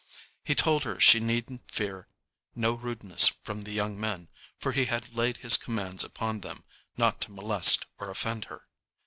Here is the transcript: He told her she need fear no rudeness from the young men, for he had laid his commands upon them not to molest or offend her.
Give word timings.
He 0.43 0.55
told 0.55 0.81
her 0.81 0.99
she 0.99 1.19
need 1.19 1.59
fear 1.67 2.07
no 2.55 2.73
rudeness 2.73 3.27
from 3.43 3.61
the 3.61 3.71
young 3.71 3.99
men, 3.99 4.29
for 4.57 4.71
he 4.71 4.85
had 4.85 5.13
laid 5.15 5.37
his 5.37 5.57
commands 5.57 6.03
upon 6.03 6.39
them 6.41 6.63
not 6.97 7.21
to 7.21 7.31
molest 7.31 7.85
or 7.99 8.09
offend 8.09 8.45
her. 8.45 8.67